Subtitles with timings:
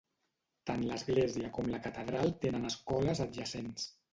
[0.69, 3.89] Tant l'església com la catedral tenen escoles adjacents.